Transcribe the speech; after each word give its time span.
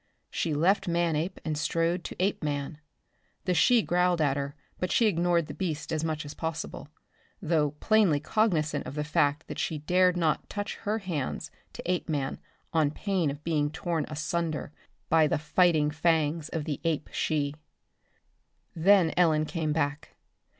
She 0.31 0.55
left 0.55 0.87
Manape 0.87 1.39
and 1.45 1.55
strode 1.55 2.03
to 2.05 2.15
Apeman. 2.19 2.79
The 3.45 3.53
she 3.53 3.83
growled 3.83 4.19
at 4.19 4.35
her 4.35 4.55
but 4.79 4.91
she 4.91 5.05
ignored 5.05 5.45
the 5.45 5.53
beast 5.53 5.91
as 5.93 6.03
much 6.03 6.25
as 6.25 6.33
possible, 6.33 6.87
though 7.39 7.75
plainly 7.79 8.19
cognizant 8.19 8.87
of 8.87 8.95
the 8.95 9.03
fact 9.03 9.45
that 9.47 9.59
she 9.59 9.77
dared 9.77 10.17
not 10.17 10.49
touch 10.49 10.77
her 10.77 10.97
hands 10.97 11.51
to 11.73 11.83
Apeman 11.85 12.39
on 12.73 12.89
pain 12.89 13.29
of 13.29 13.43
being 13.43 13.69
torn 13.69 14.05
asunder 14.09 14.71
by 15.07 15.27
the 15.27 15.37
fighting 15.37 15.91
fangs 15.91 16.49
of 16.49 16.65
the 16.65 16.81
ape 16.83 17.11
she. 17.13 17.53
Then 18.75 19.13
Ellen 19.17 19.45
came 19.45 19.71
back. 19.71 20.15